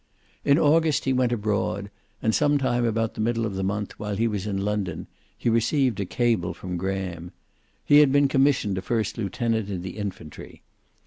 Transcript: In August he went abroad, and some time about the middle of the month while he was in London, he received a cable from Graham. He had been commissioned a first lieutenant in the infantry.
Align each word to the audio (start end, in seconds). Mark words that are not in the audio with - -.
In 0.43 0.57
August 0.57 1.05
he 1.05 1.13
went 1.13 1.31
abroad, 1.31 1.91
and 2.23 2.33
some 2.33 2.57
time 2.57 2.85
about 2.85 3.13
the 3.13 3.21
middle 3.21 3.45
of 3.45 3.53
the 3.53 3.61
month 3.61 3.99
while 3.99 4.15
he 4.15 4.27
was 4.27 4.47
in 4.47 4.65
London, 4.65 5.05
he 5.37 5.47
received 5.47 5.99
a 5.99 6.07
cable 6.07 6.55
from 6.55 6.75
Graham. 6.75 7.31
He 7.85 7.99
had 7.99 8.11
been 8.11 8.27
commissioned 8.27 8.79
a 8.79 8.81
first 8.81 9.15
lieutenant 9.15 9.69
in 9.69 9.83
the 9.83 9.97
infantry. 9.99 10.63